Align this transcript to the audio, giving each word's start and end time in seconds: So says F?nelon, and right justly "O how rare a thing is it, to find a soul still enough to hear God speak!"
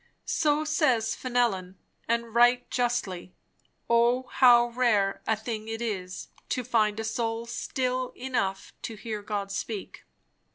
So 0.25 0.63
says 0.63 1.13
F?nelon, 1.15 1.75
and 2.07 2.33
right 2.33 2.67
justly 2.71 3.35
"O 3.87 4.23
how 4.23 4.69
rare 4.69 5.21
a 5.27 5.35
thing 5.35 5.67
is 5.67 5.79
it, 5.79 6.49
to 6.49 6.63
find 6.63 6.99
a 6.99 7.03
soul 7.03 7.45
still 7.45 8.11
enough 8.15 8.73
to 8.81 8.95
hear 8.95 9.21
God 9.21 9.51
speak!" 9.51 10.03